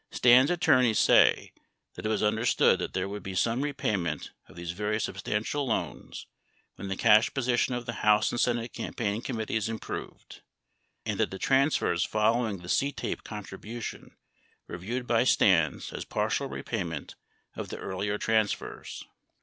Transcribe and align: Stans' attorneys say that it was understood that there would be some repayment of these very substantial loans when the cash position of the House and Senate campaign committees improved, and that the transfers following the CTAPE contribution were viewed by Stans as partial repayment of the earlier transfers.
Stans' 0.09 0.49
attorneys 0.49 0.97
say 0.97 1.53
that 1.93 2.07
it 2.07 2.09
was 2.09 2.23
understood 2.23 2.79
that 2.79 2.93
there 2.93 3.07
would 3.07 3.21
be 3.21 3.35
some 3.35 3.61
repayment 3.61 4.31
of 4.47 4.55
these 4.55 4.71
very 4.71 4.99
substantial 4.99 5.67
loans 5.67 6.25
when 6.73 6.87
the 6.87 6.95
cash 6.97 7.31
position 7.35 7.75
of 7.75 7.85
the 7.85 7.93
House 8.01 8.31
and 8.31 8.41
Senate 8.41 8.73
campaign 8.73 9.21
committees 9.21 9.69
improved, 9.69 10.41
and 11.05 11.19
that 11.19 11.29
the 11.29 11.37
transfers 11.37 12.03
following 12.03 12.57
the 12.57 12.67
CTAPE 12.67 13.23
contribution 13.23 14.15
were 14.67 14.79
viewed 14.79 15.05
by 15.05 15.23
Stans 15.23 15.93
as 15.93 16.03
partial 16.03 16.49
repayment 16.49 17.13
of 17.55 17.69
the 17.69 17.77
earlier 17.77 18.17
transfers. 18.17 19.03